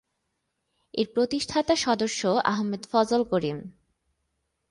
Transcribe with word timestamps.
এর 0.93 1.07
প্রতিষ্ঠাতা 1.15 1.75
সদস্য 1.75 2.21
আহমেদ 2.45 2.83
ফজল 2.91 3.21
করিম। 3.23 3.57